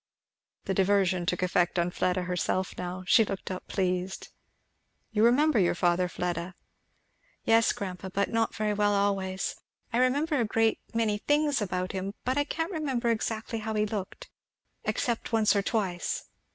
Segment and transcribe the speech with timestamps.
[0.65, 3.03] The diversion took effect on Fleda herself now.
[3.05, 4.29] She looked up pleased.
[5.11, 6.55] "You remember your father, Fleda?"
[7.45, 9.57] "Yes grandpa, but not very well always;
[9.93, 13.85] I remember a great many things about him, but I can't remember exactly how he
[13.85, 14.31] looked,
[14.85, 16.23] except once or twice."